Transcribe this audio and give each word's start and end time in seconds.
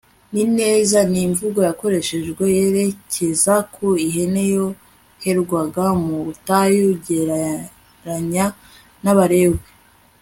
neza 0.59 0.97
Ni 1.11 1.21
imvugo 1.27 1.59
yakoreshejwe 1.67 2.43
yerekeza 2.57 3.53
ku 3.73 3.85
ihene 4.05 4.41
yoherwaga 4.55 5.85
mu 6.05 6.17
butayu 6.25 6.87
Gereranya 7.05 8.45
n 9.03 9.05
Abalewi 9.13 9.61